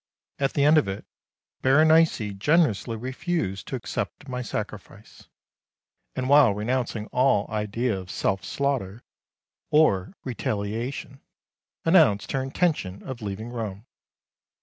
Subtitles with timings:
[0.39, 1.05] At the end of it,
[1.61, 5.27] Berenice generously refused to accept my sacrifice,
[6.15, 9.03] and while renouncing all idea of self slaughter
[9.69, 11.21] or retaliation
[11.85, 13.85] announced her intention of leaving Rome.